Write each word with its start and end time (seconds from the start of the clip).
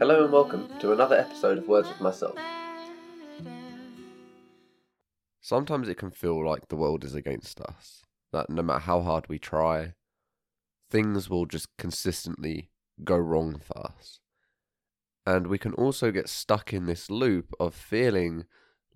Hello 0.00 0.24
and 0.24 0.32
welcome 0.32 0.68
to 0.80 0.92
another 0.92 1.16
episode 1.16 1.56
of 1.56 1.68
Words 1.68 1.88
with 1.88 2.00
Myself. 2.00 2.36
Sometimes 5.40 5.88
it 5.88 5.98
can 5.98 6.10
feel 6.10 6.44
like 6.44 6.66
the 6.66 6.74
world 6.74 7.04
is 7.04 7.14
against 7.14 7.60
us, 7.60 8.02
that 8.32 8.50
no 8.50 8.62
matter 8.62 8.80
how 8.80 9.02
hard 9.02 9.28
we 9.28 9.38
try, 9.38 9.92
things 10.90 11.30
will 11.30 11.46
just 11.46 11.68
consistently 11.78 12.70
go 13.04 13.16
wrong 13.16 13.60
for 13.64 13.86
us. 13.86 14.18
And 15.24 15.46
we 15.46 15.58
can 15.58 15.74
also 15.74 16.10
get 16.10 16.28
stuck 16.28 16.72
in 16.72 16.86
this 16.86 17.08
loop 17.08 17.54
of 17.60 17.72
feeling 17.72 18.46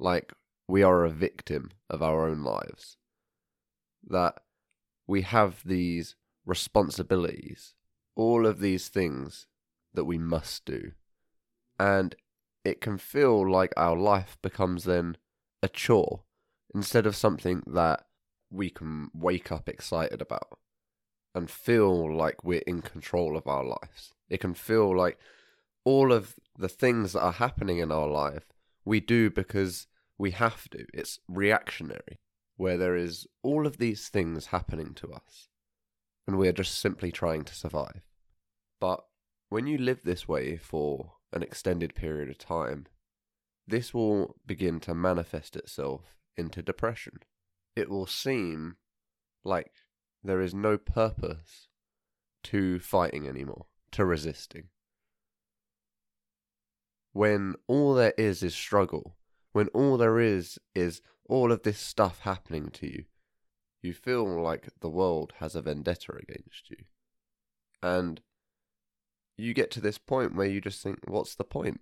like 0.01 0.33
we 0.67 0.83
are 0.83 1.05
a 1.05 1.11
victim 1.11 1.71
of 1.89 2.03
our 2.03 2.29
own 2.29 2.43
lives. 2.43 2.97
That 4.05 4.35
we 5.07 5.23
have 5.23 5.63
these 5.65 6.17
responsibilities, 6.45 7.75
all 8.17 8.47
of 8.47 8.59
these 8.59 8.89
things 8.89 9.47
that 9.95 10.05
we 10.05 10.19
must 10.19 10.65
do. 10.65 10.93
And 11.79 12.15
it 12.65 12.81
can 12.81 12.99
feel 12.99 13.49
like 13.51 13.73
our 13.77 13.97
life 13.97 14.37
becomes 14.43 14.85
then 14.85 15.17
a 15.63 15.69
chore 15.69 16.23
instead 16.75 17.07
of 17.07 17.17
something 17.17 17.63
that 17.67 18.05
we 18.51 18.71
can 18.71 19.11
wake 19.15 19.51
up 19.53 19.69
excited 19.69 20.21
about 20.21 20.59
and 21.35 21.51
feel 21.51 22.15
like 22.15 22.45
we're 22.45 22.63
in 22.67 22.83
control 22.83 23.37
of 23.37 23.47
our 23.47 23.65
lives. 23.65 24.13
It 24.29 24.41
can 24.41 24.55
feel 24.55 24.97
like 24.97 25.19
all 25.85 26.13
of 26.13 26.35
the 26.59 26.69
things 26.69 27.13
that 27.13 27.23
are 27.23 27.33
happening 27.33 27.79
in 27.79 27.93
our 27.93 28.09
life 28.09 28.47
we 28.85 29.01
do 29.01 29.31
because 29.31 29.87
we 30.17 30.33
have 30.33 30.69
to. 30.71 30.85
It's 30.93 31.21
reactionary, 31.29 32.19
where 32.57 32.77
there 32.77 32.97
is 32.97 33.27
all 33.43 33.67
of 33.67 33.79
these 33.79 34.09
things 34.09 34.47
happening 34.47 34.95
to 34.95 35.13
us 35.13 35.49
and 36.29 36.37
we 36.37 36.47
are 36.47 36.53
just 36.53 36.79
simply 36.79 37.11
trying 37.11 37.43
to 37.43 37.55
survive. 37.55 38.03
But 38.79 39.03
when 39.49 39.67
you 39.67 39.79
live 39.79 40.01
this 40.05 40.29
way 40.29 40.57
for 40.57 41.15
an 41.33 41.43
extended 41.43 41.95
period 41.95 42.29
of 42.29 42.39
time, 42.39 42.87
this 43.67 43.93
will 43.93 44.37
begin 44.47 44.81
to 44.81 44.95
manifest 44.95 45.57
itself 45.57 46.17
into 46.37 46.63
depression. 46.63 47.19
It 47.77 47.91
will 47.91 48.07
seem 48.07 48.77
like 49.45 49.73
there 50.23 50.41
is 50.41 50.55
no 50.55 50.79
purpose 50.79 51.69
to 52.45 52.79
fighting 52.79 53.27
anymore, 53.27 53.67
to 53.93 54.05
resisting. 54.05 54.69
When 57.13 57.55
all 57.67 57.95
there 57.95 58.15
is 58.17 58.43
is 58.43 58.55
struggle, 58.55 59.17
when 59.53 59.69
all 59.69 59.97
there 59.97 60.21
is 60.21 60.59
is 60.75 61.01
all 61.29 61.53
of 61.53 61.63
this 61.63 61.79
stuff 61.79 62.21
happening 62.21 62.71
to 62.71 62.87
you, 62.87 63.05
you 63.83 63.93
feel 63.93 64.41
like 64.43 64.69
the 64.81 64.91
world 64.91 65.35
has 65.39 65.55
a 65.55 65.63
vendetta 65.63 66.13
against 66.13 66.71
you. 66.71 66.85
And 67.83 68.21
you 69.39 69.55
get 69.55 69.71
to 69.71 69.81
this 69.81 69.99
point 69.99 70.35
where 70.35 70.49
you 70.49 70.61
just 70.61 70.83
think, 70.83 70.99
what's 71.07 71.37
the 71.37 71.45
point? 71.45 71.81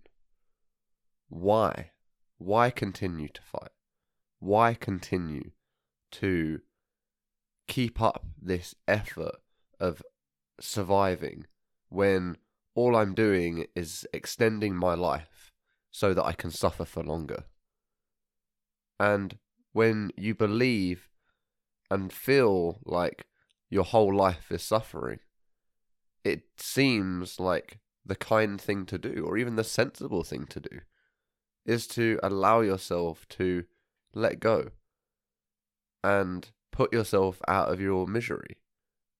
Why? 1.28 1.90
Why 2.38 2.70
continue 2.70 3.28
to 3.28 3.42
fight? 3.42 3.70
Why 4.38 4.74
continue 4.74 5.52
to 6.12 6.60
keep 7.66 8.00
up 8.00 8.26
this 8.40 8.74
effort 8.86 9.36
of 9.80 10.02
surviving 10.60 11.46
when 11.88 12.36
all 12.74 12.94
I'm 12.94 13.14
doing 13.14 13.66
is 13.74 14.06
extending 14.12 14.76
my 14.76 14.94
life 14.94 15.50
so 15.90 16.12
that 16.12 16.24
I 16.24 16.32
can 16.32 16.50
suffer 16.50 16.84
for 16.84 17.02
longer? 17.02 17.44
And 19.00 19.38
when 19.72 20.10
you 20.16 20.34
believe 20.34 21.08
and 21.90 22.12
feel 22.12 22.80
like 22.84 23.26
your 23.70 23.84
whole 23.84 24.14
life 24.14 24.52
is 24.52 24.62
suffering, 24.62 25.20
it 26.26 26.42
seems 26.56 27.38
like 27.38 27.78
the 28.04 28.16
kind 28.16 28.60
thing 28.60 28.84
to 28.86 28.98
do, 28.98 29.24
or 29.24 29.38
even 29.38 29.54
the 29.54 29.62
sensible 29.62 30.24
thing 30.24 30.44
to 30.46 30.58
do, 30.58 30.80
is 31.64 31.86
to 31.86 32.18
allow 32.20 32.62
yourself 32.62 33.28
to 33.28 33.64
let 34.12 34.40
go 34.40 34.70
and 36.02 36.50
put 36.72 36.92
yourself 36.92 37.40
out 37.46 37.72
of 37.72 37.80
your 37.80 38.08
misery 38.08 38.56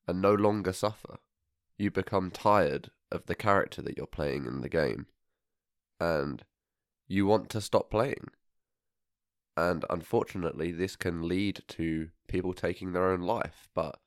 and 0.09 0.21
no 0.21 0.35
longer 0.35 0.73
suffer. 0.73 1.19
You 1.79 1.93
become 1.93 2.33
tired 2.33 2.91
of 3.13 3.27
the 3.27 3.37
character 3.37 3.83
that 3.83 3.97
you're 3.97 4.07
playing 4.07 4.45
in 4.47 4.61
the 4.61 4.69
game 4.69 5.07
and 6.01 6.43
you 7.07 7.25
want 7.25 7.51
to 7.51 7.61
stop 7.61 7.89
playing. 7.89 8.29
And 9.57 9.85
unfortunately, 9.89 10.73
this 10.73 10.97
can 10.97 11.29
lead 11.29 11.63
to 11.69 12.09
people 12.27 12.53
taking 12.53 12.93
their 12.93 13.11
own 13.11 13.21
life, 13.21 13.69
but 13.75 13.99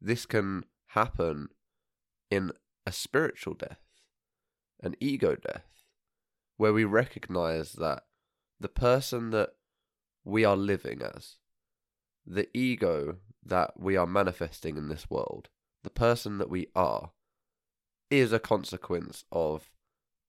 this 0.00 0.26
can 0.26 0.64
happen 0.88 1.48
in 2.30 2.52
a 2.86 2.92
spiritual 2.92 3.54
death, 3.54 3.80
an 4.82 4.94
ego 5.00 5.36
death, 5.36 5.66
where 6.56 6.72
we 6.72 6.84
recognize 6.84 7.72
that 7.72 8.04
the 8.60 8.68
person 8.68 9.30
that 9.30 9.50
we 10.24 10.44
are 10.44 10.56
living 10.56 11.02
as, 11.02 11.36
the 12.26 12.48
ego 12.56 13.16
that 13.44 13.78
we 13.78 13.96
are 13.96 14.06
manifesting 14.06 14.76
in 14.76 14.88
this 14.88 15.10
world, 15.10 15.48
the 15.82 15.90
person 15.90 16.38
that 16.38 16.50
we 16.50 16.68
are, 16.74 17.10
is 18.10 18.32
a 18.32 18.38
consequence 18.38 19.24
of 19.32 19.70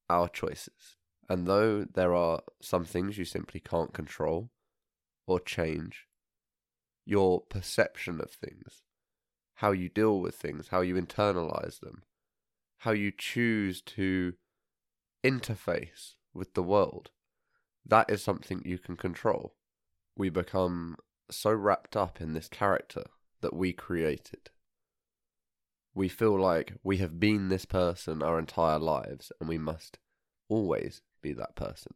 our 0.09 0.27
choices. 0.27 0.97
And 1.29 1.47
though 1.47 1.85
there 1.85 2.13
are 2.13 2.41
some 2.61 2.85
things 2.85 3.17
you 3.17 3.25
simply 3.25 3.59
can't 3.59 3.93
control 3.93 4.51
or 5.27 5.39
change, 5.39 6.07
your 7.05 7.41
perception 7.41 8.19
of 8.19 8.31
things 8.31 8.81
how 9.55 9.71
you 9.71 9.89
deal 9.89 10.19
with 10.19 10.35
things, 10.35 10.69
how 10.69 10.81
you 10.81 10.95
internalize 10.95 11.79
them, 11.79 12.03
how 12.79 12.91
you 12.91 13.11
choose 13.11 13.81
to 13.81 14.33
interface 15.23 16.13
with 16.33 16.53
the 16.53 16.63
world. 16.63 17.11
That 17.85 18.09
is 18.09 18.21
something 18.21 18.61
you 18.65 18.77
can 18.77 18.97
control. 18.97 19.55
We 20.15 20.29
become 20.29 20.97
so 21.29 21.51
wrapped 21.51 21.95
up 21.95 22.21
in 22.21 22.33
this 22.33 22.47
character 22.47 23.05
that 23.41 23.55
we 23.55 23.73
created. 23.73 24.49
We 25.93 26.09
feel 26.09 26.37
like 26.37 26.73
we 26.83 26.97
have 26.97 27.19
been 27.19 27.47
this 27.47 27.65
person 27.65 28.21
our 28.21 28.37
entire 28.37 28.79
lives 28.79 29.31
and 29.39 29.47
we 29.47 29.57
must 29.57 29.97
always 30.49 31.01
be 31.21 31.31
that 31.33 31.55
person. 31.55 31.93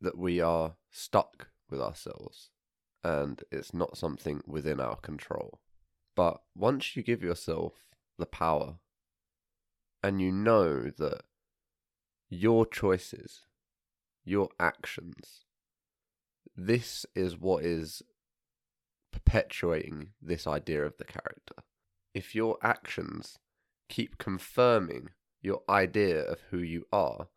That 0.00 0.16
we 0.16 0.40
are 0.40 0.76
stuck 0.90 1.48
with 1.68 1.80
ourselves 1.80 2.50
and 3.02 3.42
it's 3.50 3.74
not 3.74 3.96
something 3.98 4.42
within 4.46 4.80
our 4.80 4.96
control. 4.96 5.60
But 6.14 6.40
once 6.54 6.96
you 6.96 7.02
give 7.02 7.22
yourself 7.22 7.72
the 8.18 8.26
power 8.26 8.76
and 10.02 10.20
you 10.20 10.30
know 10.30 10.90
that 10.90 11.22
your 12.28 12.66
choices, 12.66 13.46
your 14.24 14.48
actions, 14.60 15.44
this 16.56 17.04
is 17.14 17.38
what 17.38 17.64
is 17.64 18.02
perpetuating 19.12 20.10
this 20.20 20.46
idea 20.46 20.84
of 20.84 20.96
the 20.98 21.04
character. 21.04 21.56
If 22.14 22.34
your 22.34 22.58
actions 22.62 23.38
keep 23.88 24.18
confirming 24.18 25.10
your 25.42 25.62
idea 25.68 26.22
of 26.22 26.40
who 26.50 26.58
you 26.58 26.86
are, 26.92 27.28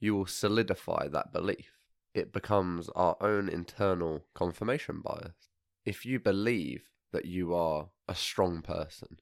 you 0.00 0.14
will 0.14 0.26
solidify 0.26 1.08
that 1.08 1.32
belief. 1.32 1.78
It 2.14 2.32
becomes 2.32 2.88
our 2.90 3.16
own 3.20 3.48
internal 3.48 4.24
confirmation 4.34 5.00
bias. 5.02 5.48
If 5.84 6.04
you 6.04 6.18
believe 6.18 6.88
that 7.12 7.26
you 7.26 7.54
are 7.54 7.90
a 8.08 8.14
strong 8.14 8.62
person. 8.62 9.18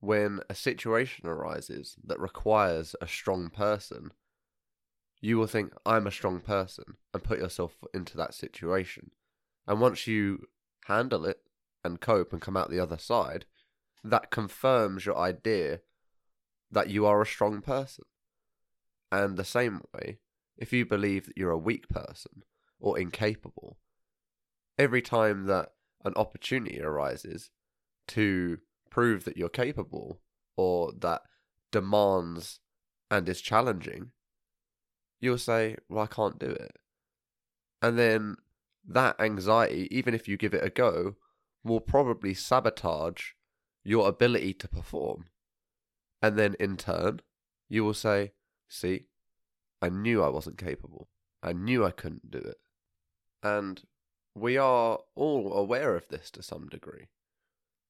When 0.00 0.40
a 0.48 0.54
situation 0.54 1.26
arises 1.26 1.96
that 2.04 2.20
requires 2.20 2.94
a 3.00 3.08
strong 3.08 3.50
person, 3.50 4.12
you 5.20 5.38
will 5.38 5.46
think, 5.46 5.72
I'm 5.84 6.06
a 6.06 6.12
strong 6.12 6.40
person, 6.40 6.84
and 7.12 7.24
put 7.24 7.38
yourself 7.38 7.76
into 7.92 8.16
that 8.16 8.34
situation. 8.34 9.10
And 9.66 9.80
once 9.80 10.06
you 10.06 10.46
handle 10.84 11.24
it 11.24 11.40
and 11.82 12.00
cope 12.00 12.32
and 12.32 12.40
come 12.40 12.56
out 12.56 12.70
the 12.70 12.80
other 12.80 12.98
side, 12.98 13.46
that 14.04 14.30
confirms 14.30 15.06
your 15.06 15.16
idea 15.16 15.80
that 16.70 16.90
you 16.90 17.06
are 17.06 17.20
a 17.20 17.26
strong 17.26 17.62
person. 17.62 18.04
And 19.10 19.36
the 19.36 19.44
same 19.44 19.82
way, 19.94 20.18
if 20.56 20.72
you 20.72 20.84
believe 20.84 21.26
that 21.26 21.36
you're 21.36 21.50
a 21.50 21.58
weak 21.58 21.88
person 21.88 22.42
or 22.78 22.98
incapable, 22.98 23.78
every 24.78 25.02
time 25.02 25.46
that 25.46 25.72
an 26.06 26.14
opportunity 26.16 26.80
arises 26.80 27.50
to 28.08 28.58
prove 28.88 29.24
that 29.24 29.36
you're 29.36 29.48
capable 29.48 30.20
or 30.56 30.92
that 31.00 31.22
demands 31.72 32.60
and 33.10 33.28
is 33.28 33.40
challenging, 33.40 34.12
you'll 35.20 35.36
say, 35.36 35.76
Well, 35.88 36.04
I 36.04 36.06
can't 36.06 36.38
do 36.38 36.46
it. 36.46 36.78
And 37.82 37.98
then 37.98 38.36
that 38.88 39.20
anxiety, 39.20 39.88
even 39.90 40.14
if 40.14 40.28
you 40.28 40.36
give 40.36 40.54
it 40.54 40.64
a 40.64 40.70
go, 40.70 41.16
will 41.64 41.80
probably 41.80 42.32
sabotage 42.32 43.32
your 43.84 44.08
ability 44.08 44.54
to 44.54 44.68
perform. 44.68 45.26
And 46.22 46.38
then 46.38 46.54
in 46.58 46.76
turn, 46.76 47.20
you 47.68 47.84
will 47.84 47.94
say, 47.94 48.32
See, 48.68 49.06
I 49.82 49.88
knew 49.88 50.22
I 50.22 50.28
wasn't 50.28 50.56
capable. 50.56 51.08
I 51.42 51.52
knew 51.52 51.84
I 51.84 51.90
couldn't 51.90 52.30
do 52.30 52.38
it. 52.38 52.58
And 53.42 53.82
we 54.36 54.58
are 54.58 54.98
all 55.14 55.54
aware 55.54 55.96
of 55.96 56.08
this 56.08 56.30
to 56.30 56.42
some 56.42 56.68
degree. 56.68 57.08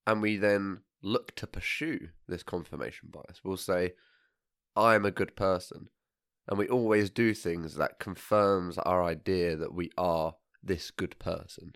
And 0.07 0.23
we 0.23 0.37
then 0.37 0.83
look 1.03 1.35
to 1.35 1.47
pursue 1.47 2.11
this 2.29 2.45
confirmation 2.45 3.09
bias. 3.11 3.41
We'll 3.43 3.57
say, 3.57 3.95
I'm 4.77 5.05
a 5.05 5.11
good 5.11 5.35
person. 5.35 5.89
And 6.47 6.57
we 6.57 6.69
always 6.69 7.11
do 7.11 7.35
things 7.35 7.75
that 7.75 7.99
confirms 7.99 8.79
our 8.79 9.03
idea 9.03 9.57
that 9.57 9.75
we 9.75 9.91
are 9.99 10.37
this 10.63 10.93
good 10.93 11.19
person. 11.19 11.73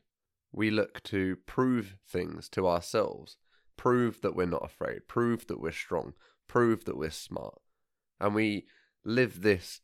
We 0.53 0.71
look 0.71 1.03
to 1.05 1.37
prove 1.47 1.97
things 2.09 2.49
to 2.51 2.69
ourselves, 2.69 3.37
prove 3.77 4.21
that 4.21 4.37
we're 4.37 4.47
not 4.47 4.65
afraid, 4.65 5.09
prove 5.09 5.49
that 5.49 5.61
we're 5.61 5.73
strong, 5.73 6.13
prove 6.47 6.85
that 6.85 6.97
we're 6.97 7.11
smart. 7.11 7.61
And 8.21 8.37
we 8.37 8.67
live 9.05 9.43
this 9.43 9.81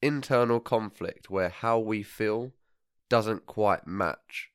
internal 0.00 0.60
conflict 0.60 1.28
where 1.28 1.50
how 1.50 1.78
we 1.78 2.02
feel 2.02 2.52
doesn't 3.10 3.44
quite 3.44 3.86
match 3.86 4.50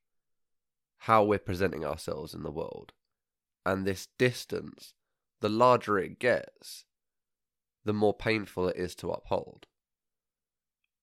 how 0.99 1.23
we're 1.23 1.37
presenting 1.37 1.85
ourselves 1.85 2.33
in 2.33 2.41
the 2.41 2.49
world. 2.49 2.93
And 3.63 3.85
this 3.85 4.07
distance, 4.17 4.95
the 5.41 5.49
larger 5.49 5.99
it 5.99 6.17
gets, 6.17 6.85
the 7.83 7.93
more 7.93 8.13
painful 8.13 8.67
it 8.69 8.77
is 8.77 8.95
to 8.95 9.11
uphold. 9.11 9.67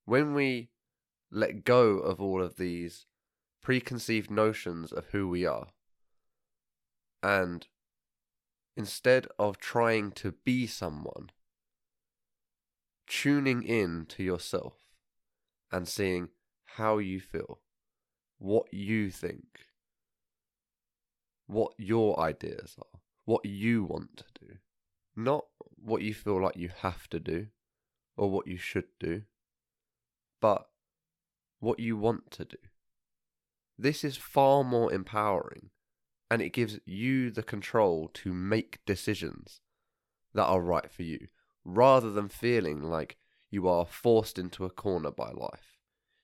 When 0.05 0.35
we 0.35 0.71
let 1.31 1.65
go 1.65 1.99
of 1.99 2.21
all 2.21 2.43
of 2.43 2.57
these 2.57 3.07
preconceived 3.63 4.31
notions 4.31 4.91
of 4.91 5.07
who 5.07 5.29
we 5.29 5.47
are, 5.47 5.69
and 7.23 7.69
instead 8.77 9.29
of 9.39 9.59
trying 9.59 10.11
to 10.13 10.33
be 10.45 10.67
someone, 10.67 11.31
tuning 13.07 13.63
in 13.63 14.07
to 14.07 14.23
yourself 14.23 14.75
and 15.71 15.87
seeing 15.87 16.31
how 16.77 16.99
you 16.99 17.21
feel, 17.21 17.61
what 18.39 18.73
you 18.73 19.11
think, 19.11 19.61
what 21.47 21.73
your 21.77 22.19
ideas 22.19 22.75
are, 22.79 23.01
what 23.25 23.45
you 23.45 23.85
want 23.85 24.17
to 24.17 24.47
do, 24.47 24.55
not 25.15 25.45
what 25.77 26.03
you 26.03 26.15
feel 26.15 26.41
like 26.41 26.57
you 26.57 26.71
have 26.81 27.09
to 27.09 27.21
do 27.21 27.47
or 28.17 28.31
what 28.31 28.47
you 28.47 28.57
should 28.57 28.89
do, 28.99 29.23
but 30.41 30.69
what 31.61 31.79
you 31.79 31.97
want 31.97 32.31
to 32.31 32.45
do. 32.45 32.59
This 33.79 34.05
is 34.05 34.17
far 34.17 34.65
more 34.65 34.93
empowering 34.93 35.71
and 36.31 36.41
it 36.41 36.53
gives 36.53 36.79
you 36.87 37.31
the 37.31 37.43
control 37.43 38.11
to 38.15 38.33
make 38.33 38.81
decisions 38.87 39.61
that 40.33 40.47
are 40.47 40.63
right 40.63 40.91
for 40.91 41.03
you 41.03 41.29
rather 41.65 42.11
than 42.11 42.29
feeling 42.29 42.83
like 42.83 43.19
you 43.51 43.69
are 43.69 43.85
forced 43.85 44.39
into 44.39 44.65
a 44.65 44.71
corner 44.71 45.11
by 45.11 45.31
life 45.31 45.72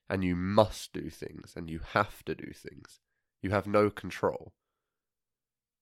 and 0.09 0.23
you 0.23 0.35
must 0.35 0.91
do 0.91 1.09
things 1.09 1.53
and 1.55 1.69
you 1.69 1.79
have 1.93 2.23
to 2.25 2.33
do 2.33 2.51
things. 2.51 2.99
You 3.41 3.51
have 3.51 3.67
no 3.67 3.89
control. 3.89 4.53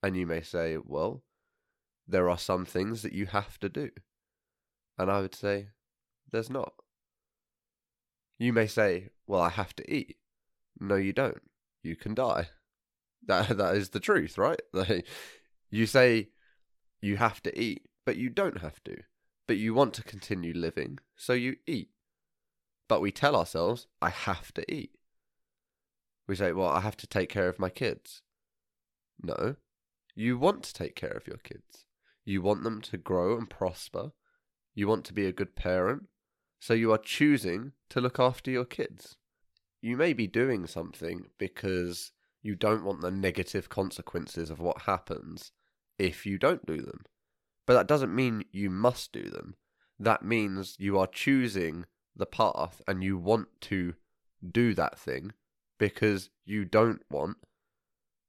And 0.03 0.15
you 0.18 0.27
may 0.27 0.41
say, 0.41 0.77
well, 0.83 1.24
there 2.07 2.29
are 2.29 2.38
some 2.38 2.65
things 2.65 3.01
that 3.01 3.13
you 3.13 3.27
have 3.27 3.57
to 3.59 3.69
do. 3.69 3.89
And 4.97 5.09
I 5.09 5.21
would 5.21 5.33
say, 5.35 5.69
there's 6.31 6.50
not. 6.50 6.74
You 8.38 8.53
may 8.53 8.68
say, 8.68 9.09
well, 9.25 9.41
I 9.41 9.50
have 9.50 9.75
to 9.77 9.91
eat. 9.91 10.18
No, 10.79 10.95
you 10.95 11.13
don't. 11.13 11.41
You 11.83 11.95
can 11.95 12.13
die. 12.13 12.50
That, 13.25 13.57
that 13.57 13.75
is 13.75 13.89
the 13.89 14.00
truth, 14.00 14.38
right? 14.38 14.62
you 15.71 15.85
say 15.85 16.29
you 17.01 17.18
have 17.18 17.41
to 17.44 17.59
eat, 17.59 17.81
but 18.06 18.15
you 18.15 18.29
don't 18.29 18.62
have 18.62 18.81
to. 18.85 18.95
But 19.47 19.57
you 19.57 19.74
want 19.74 19.95
to 19.95 20.03
continue 20.03 20.53
living, 20.53 21.00
so 21.18 21.33
you 21.33 21.57
eat. 21.65 21.89
But 22.88 23.01
we 23.01 23.12
tell 23.12 23.36
ourselves, 23.36 23.88
I 24.01 24.10
have 24.10 24.54
to 24.54 24.72
eat. 24.72 24.92
We 26.28 26.36
say, 26.36 26.51
well, 26.51 26.69
I 26.69 26.81
have 26.81 26.98
to 26.98 27.07
take 27.07 27.30
care 27.30 27.48
of 27.48 27.60
my 27.60 27.69
kids. 27.69 28.22
No, 29.22 29.56
you 30.16 30.38
want 30.38 30.63
to 30.63 30.74
take 30.74 30.95
care 30.95 31.12
of 31.12 31.28
your 31.28 31.38
kids. 31.38 31.86
You 32.25 32.42
want 32.42 32.63
them 32.63 32.81
to 32.81 32.98
grow 32.98 33.38
and 33.38 33.50
prosper. 33.50 34.12
You 34.75 34.88
want 34.88 35.06
to 35.06 35.13
be 35.13 35.25
a 35.25 35.31
good 35.31 35.56
parent. 35.56 36.07
So 36.60 36.74
you 36.74 36.92
are 36.92 36.98
choosing 36.98 37.74
to 37.89 38.01
look 38.01 38.19
after 38.19 38.51
your 38.51 38.66
kids. 38.66 39.16
You 39.81 39.95
may 39.95 40.13
be 40.13 40.28
doing 40.28 40.68
something 40.68 41.28
because 41.38 42.12
you 42.42 42.56
don't 42.56 42.84
want 42.84 43.01
the 43.01 43.12
negative 43.12 43.69
consequences 43.69 44.50
of 44.50 44.60
what 44.60 44.84
happens 44.84 45.51
if 45.98 46.25
you 46.25 46.38
don't 46.38 46.66
do 46.66 46.81
them. 46.81 47.04
But 47.66 47.74
that 47.74 47.88
doesn't 47.88 48.16
mean 48.16 48.45
you 48.51 48.69
must 48.69 49.12
do 49.12 49.30
them. 49.30 49.56
That 50.00 50.24
means 50.24 50.75
you 50.80 50.98
are 50.98 51.07
choosing 51.07 51.86
the 52.17 52.25
path 52.25 52.81
and 52.87 53.03
you 53.03 53.17
want 53.17 53.47
to 53.61 53.93
do 54.51 54.73
that 54.73 54.97
thing 54.99 55.33
because 55.77 56.29
you 56.45 56.65
don't 56.65 57.01
want 57.09 57.37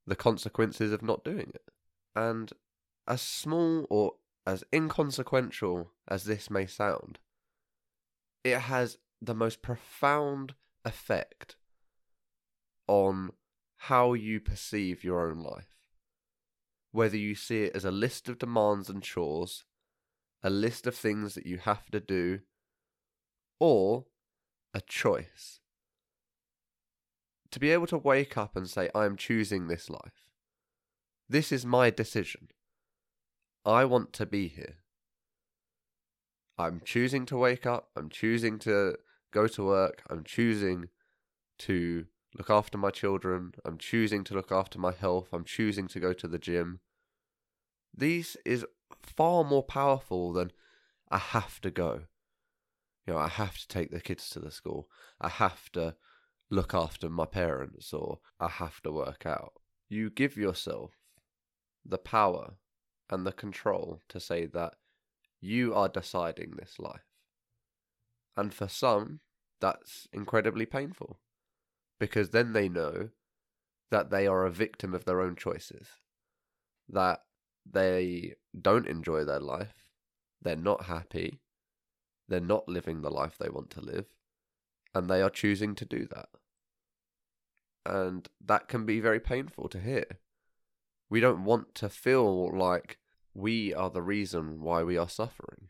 the 0.07 0.17
consequences 0.17 0.93
of 0.93 1.03
not 1.03 1.25
doing 1.25 1.51
it. 1.55 1.71
And 2.15 2.53
as 3.07 3.21
small 3.21 3.87
or 3.91 4.15
as 4.47 4.65
inconsequential 4.73 5.91
as 6.07 6.25
this 6.25 6.51
may 6.51 6.67
sound, 6.67 7.19
it 8.45 8.59
has 8.59 8.99
the 9.21 9.35
most 9.35 9.63
profound 9.63 10.55
effect 10.85 11.57
on 12.87 13.31
how 13.83 14.15
you 14.15 14.41
perceive 14.41 15.05
your 15.05 15.29
own 15.29 15.39
life. 15.39 15.77
Whether 16.91 17.17
you 17.17 17.35
see 17.35 17.65
it 17.65 17.77
as 17.77 17.85
a 17.85 17.91
list 17.91 18.29
of 18.29 18.39
demands 18.39 18.89
and 18.89 19.03
chores, 19.03 19.65
a 20.43 20.51
list 20.51 20.87
of 20.87 20.95
things 20.95 21.35
that 21.35 21.47
you 21.47 21.59
have 21.59 21.91
to 21.91 22.01
do, 22.01 22.41
or 23.61 24.07
a 24.75 24.81
choice. 24.81 25.61
To 27.51 27.59
be 27.59 27.71
able 27.71 27.87
to 27.89 27.99
wake 27.99 28.37
up 28.37 28.57
and 28.57 28.69
say, 28.69 28.91
I 28.95 29.07
am 29.07 29.17
choosing 29.17 29.69
this 29.69 29.89
life. 29.89 30.29
This 31.29 31.51
is 31.51 31.65
my 31.65 31.91
decision. 31.91 32.49
I 33.65 33.85
want 33.85 34.13
to 34.15 34.27
be 34.27 34.49
here. 34.49 34.77
I'm 36.59 36.81
choosing 36.85 37.25
to 37.27 37.37
wake 37.37 37.67
up. 37.67 37.91
I'm 37.97 38.09
choosing 38.09 38.59
to 38.61 38.97
go 39.33 39.47
to 39.47 39.65
work. 39.65 40.03
I'm 40.11 40.25
choosing 40.25 40.89
to 41.61 42.07
look 42.37 42.51
after 42.51 42.77
my 42.77 42.91
children. 42.91 43.53
I'm 43.65 43.79
choosing 43.79 44.25
to 44.25 44.35
look 44.35 44.51
after 44.51 44.79
my 44.79 44.93
health. 44.93 45.29
I'm 45.33 45.45
choosing 45.45 45.89
to 45.89 46.01
go 46.01 46.13
to 46.13 46.27
the 46.27 46.39
gym. 46.39 46.81
These 47.97 48.37
is 48.45 48.67
far 49.03 49.45
more 49.45 49.63
powerful 49.63 50.33
than 50.33 50.53
I 51.11 51.19
have 51.19 51.61
to 51.63 51.71
go. 51.71 52.03
You 53.09 53.15
know, 53.15 53.21
I 53.21 53.29
have 53.29 53.57
to 53.57 53.67
take 53.67 53.91
the 53.91 54.03
kids 54.03 54.29
to 54.31 54.39
the 54.39 54.51
school. 54.51 54.87
I 55.19 55.31
have 55.31 55.73
to 55.73 55.95
look 56.51 56.75
after 56.75 57.09
my 57.09 57.25
parents 57.25 57.95
or 57.95 58.19
I 58.39 58.49
have 58.49 58.83
to 58.83 58.93
work 58.93 59.25
out. 59.25 59.55
You 59.89 60.11
give 60.11 60.37
yourself 60.37 60.91
the 61.87 61.97
power 61.97 62.57
and 63.09 63.27
the 63.27 63.33
control 63.33 64.03
to 64.11 64.21
say 64.21 64.45
that 64.45 64.75
you 65.41 65.73
are 65.73 65.89
deciding 65.89 66.51
this 66.51 66.79
life. 66.79 67.07
And 68.37 68.53
for 68.53 68.69
some, 68.69 69.21
that's 69.59 70.07
incredibly 70.13 70.67
painful 70.67 71.19
because 71.99 72.29
then 72.29 72.53
they 72.53 72.69
know 72.69 73.09
that 73.91 74.11
they 74.11 74.27
are 74.27 74.45
a 74.45 74.51
victim 74.51 74.93
of 74.93 75.07
their 75.07 75.23
own 75.23 75.35
choices, 75.35 75.87
that 76.91 77.23
they 77.65 78.35
don't 78.61 78.87
enjoy 78.87 79.25
their 79.25 79.41
life, 79.41 79.73
they're 80.43 80.57
not 80.57 80.85
happy, 80.85 81.41
they're 82.29 82.41
not 82.41 82.69
living 82.69 83.03
the 83.03 83.11
life 83.11 83.37
they 83.39 83.49
want 83.49 83.71
to 83.71 83.81
live, 83.81 84.07
and 84.95 85.09
they 85.09 85.23
are 85.23 85.31
choosing 85.31 85.75
to 85.77 85.85
do 85.85 86.07
that. 86.07 86.29
And 87.87 88.29
that 88.45 88.69
can 88.69 88.85
be 88.85 89.01
very 89.01 89.21
painful 89.21 89.69
to 89.71 89.81
hear 89.81 90.19
we 91.11 91.21
don't 91.21 91.45
want 91.45 91.75
to 91.77 91.89
feel 91.89 92.57
like 92.57 92.99
we 93.35 93.73
are 93.73 93.91
the 93.91 94.03
reason 94.03 94.61
why 94.61 94.83
we 94.83 94.97
are 94.99 95.09
suffering. 95.09 95.69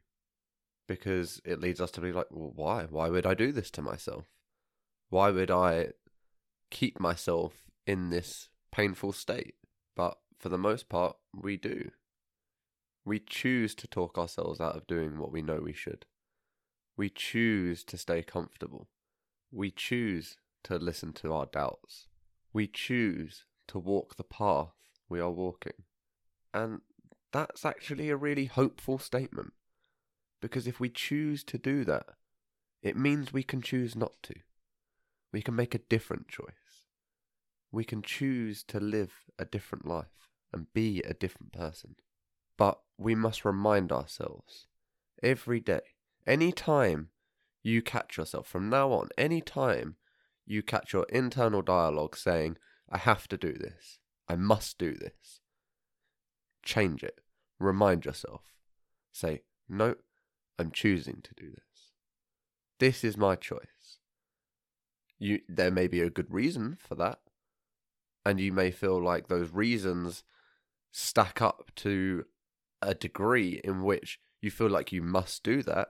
Because 0.87 1.41
it 1.45 1.61
leads 1.61 1.81
us 1.81 1.91
to 1.93 2.01
be 2.01 2.13
like, 2.13 2.27
well, 2.31 2.53
why? 2.55 2.87
Why 2.89 3.09
would 3.09 3.27
I 3.27 3.35
do 3.35 3.53
this 3.53 3.71
to 3.73 3.83
myself? 3.83 4.25
Why 5.11 5.31
would 5.31 5.51
I 5.51 5.89
keep 6.71 6.99
myself 6.99 7.71
in 7.87 8.11
this 8.11 8.49
painful 8.73 9.13
state? 9.13 9.55
But 9.95 10.17
for 10.39 10.49
the 10.49 10.59
most 10.59 10.89
part, 10.89 11.17
we 11.35 11.57
do. 11.57 11.91
We 13.05 13.19
choose 13.19 13.75
to 13.77 13.87
talk 13.87 14.17
ourselves 14.17 14.61
out 14.61 14.77
of 14.77 14.87
doing 14.87 15.19
what 15.19 15.33
we 15.33 15.43
know 15.43 15.61
we 15.63 15.73
should. 15.73 16.07
We 16.99 17.09
choose 17.09 17.85
to 17.85 17.97
stay 17.97 18.23
comfortable. 18.23 18.89
We 19.53 19.71
choose 19.71 20.37
to 20.65 20.77
listen 20.77 21.13
to 21.15 21.33
our 21.33 21.47
doubts. 21.47 22.09
We 22.53 22.67
choose 22.67 23.45
to 23.69 23.79
walk 23.79 24.17
the 24.17 24.25
path 24.25 24.75
we 25.09 25.21
are 25.21 25.31
walking. 25.31 25.85
And 26.53 26.81
that's 27.33 27.65
actually 27.65 28.11
a 28.11 28.17
really 28.17 28.47
hopeful 28.47 28.99
statement. 28.99 29.53
Because 30.43 30.67
if 30.67 30.81
we 30.81 30.89
choose 30.89 31.45
to 31.45 31.57
do 31.57 31.85
that, 31.85 32.07
it 32.83 32.97
means 32.97 33.33
we 33.33 33.45
can 33.45 33.63
choose 33.63 33.95
not 33.95 34.15
to. 34.25 34.35
We 35.33 35.41
can 35.41 35.55
make 35.55 35.77
a 35.77 35.79
different 35.89 36.27
choice. 36.27 36.83
We 37.71 37.85
can 37.85 38.03
choose 38.03 38.65
to 38.65 38.81
live 38.81 39.13
a 39.39 39.45
different 39.45 39.87
life 39.87 40.31
and 40.53 40.73
be 40.75 41.01
a 41.03 41.15
different 41.15 41.53
person. 41.53 41.95
But 42.57 42.81
we 42.97 43.15
must 43.15 43.45
remind 43.45 43.93
ourselves 43.93 44.67
every 45.23 45.61
day, 45.61 45.83
any 46.29 46.53
time 46.53 47.09
you 47.63 47.83
catch 47.83 48.19
yourself 48.19 48.47
from 48.47 48.69
now 48.69 48.93
on, 48.93 49.09
any 49.17 49.41
time 49.41 49.97
you 50.47 50.63
catch 50.63 50.93
your 50.93 51.07
internal 51.09 51.63
dialogue 51.63 52.17
saying, 52.17 52.57
I 52.91 52.99
have 52.99 53.27
to 53.29 53.37
do 53.37 53.55
this, 53.55 53.99
I 54.29 54.37
must 54.37 54.79
do 54.79 54.95
this. 54.95 55.41
Change 56.63 57.03
it. 57.03 57.21
Remind 57.59 58.05
yourself. 58.05 58.43
Say, 59.13 59.43
no, 59.69 59.97
I'm 60.59 60.71
choosing 60.71 61.21
to 61.23 61.35
do 61.35 61.51
this. 61.51 61.93
This 62.79 63.03
is 63.03 63.17
my 63.17 63.35
choice. 63.35 63.99
You 65.19 65.41
there 65.49 65.71
may 65.71 65.89
be 65.89 66.01
a 66.01 66.11
good 66.11 66.33
reason 66.33 66.79
for 66.81 66.95
that. 66.97 67.21
And 68.25 68.39
you 68.39 68.53
may 68.53 68.71
feel 68.71 69.03
like 69.03 69.29
those 69.29 69.51
reasons 69.51 70.23
stack 70.93 71.41
up 71.41 71.71
to 71.77 72.27
a 72.83 72.95
degree 72.95 73.61
in 73.65 73.83
which 73.83 74.21
you 74.41 74.51
feel 74.51 74.69
like 74.69 74.93
you 74.93 75.03
must 75.03 75.43
do 75.43 75.63
that, 75.63 75.89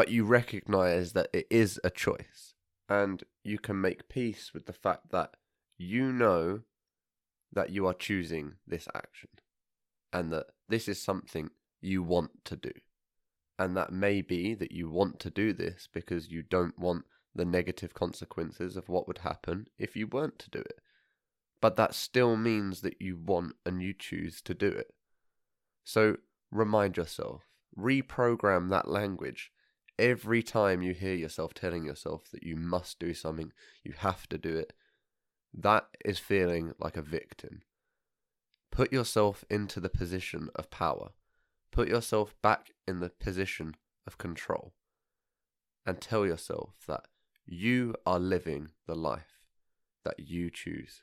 but 0.00 0.08
you 0.08 0.24
recognize 0.24 1.12
that 1.12 1.28
it 1.30 1.46
is 1.50 1.78
a 1.84 1.90
choice. 1.90 2.54
And 2.88 3.22
you 3.44 3.58
can 3.58 3.78
make 3.78 4.08
peace 4.08 4.52
with 4.54 4.64
the 4.64 4.72
fact 4.72 5.10
that 5.10 5.34
you 5.76 6.10
know 6.10 6.60
that 7.52 7.68
you 7.68 7.86
are 7.86 7.92
choosing 7.92 8.54
this 8.66 8.88
action 8.94 9.28
and 10.10 10.32
that 10.32 10.46
this 10.70 10.88
is 10.88 11.02
something 11.02 11.50
you 11.82 12.02
want 12.02 12.30
to 12.46 12.56
do. 12.56 12.70
And 13.58 13.76
that 13.76 13.92
may 13.92 14.22
be 14.22 14.54
that 14.54 14.72
you 14.72 14.88
want 14.88 15.20
to 15.20 15.28
do 15.28 15.52
this 15.52 15.86
because 15.92 16.30
you 16.30 16.42
don't 16.44 16.78
want 16.78 17.04
the 17.34 17.44
negative 17.44 17.92
consequences 17.92 18.78
of 18.78 18.88
what 18.88 19.06
would 19.06 19.18
happen 19.18 19.66
if 19.76 19.96
you 19.96 20.06
weren't 20.06 20.38
to 20.38 20.48
do 20.48 20.60
it. 20.60 20.80
But 21.60 21.76
that 21.76 21.94
still 21.94 22.38
means 22.38 22.80
that 22.80 23.02
you 23.02 23.18
want 23.22 23.56
and 23.66 23.82
you 23.82 23.92
choose 23.92 24.40
to 24.40 24.54
do 24.54 24.68
it. 24.68 24.94
So 25.84 26.16
remind 26.50 26.96
yourself, 26.96 27.42
reprogram 27.78 28.70
that 28.70 28.88
language 28.88 29.52
every 30.00 30.42
time 30.42 30.80
you 30.82 30.94
hear 30.94 31.14
yourself 31.14 31.52
telling 31.52 31.84
yourself 31.84 32.30
that 32.32 32.42
you 32.42 32.56
must 32.56 32.98
do 32.98 33.12
something, 33.12 33.52
you 33.84 33.92
have 33.98 34.28
to 34.30 34.38
do 34.38 34.56
it. 34.56 34.72
That 35.52 35.86
is 36.04 36.18
feeling 36.18 36.72
like 36.80 36.96
a 36.96 37.02
victim. 37.02 37.62
Put 38.72 38.92
yourself 38.92 39.44
into 39.50 39.78
the 39.78 39.90
position 39.90 40.48
of 40.54 40.70
power. 40.70 41.10
Put 41.70 41.88
yourself 41.88 42.34
back 42.42 42.70
in 42.88 43.00
the 43.00 43.10
position 43.10 43.76
of 44.06 44.16
control. 44.16 44.72
And 45.84 46.00
tell 46.00 46.24
yourself 46.24 46.74
that 46.86 47.06
you 47.46 47.94
are 48.06 48.20
living 48.20 48.70
the 48.86 48.94
life 48.94 49.40
that 50.04 50.20
you 50.20 50.50
choose. 50.50 51.02